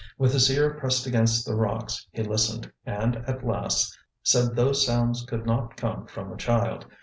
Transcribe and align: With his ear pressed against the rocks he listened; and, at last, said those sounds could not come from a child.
With 0.17 0.33
his 0.33 0.49
ear 0.49 0.73
pressed 0.73 1.05
against 1.05 1.45
the 1.45 1.53
rocks 1.53 2.07
he 2.11 2.23
listened; 2.23 2.71
and, 2.87 3.17
at 3.27 3.45
last, 3.45 3.95
said 4.23 4.55
those 4.55 4.83
sounds 4.83 5.23
could 5.27 5.45
not 5.45 5.77
come 5.77 6.07
from 6.07 6.31
a 6.31 6.37
child. 6.37 6.87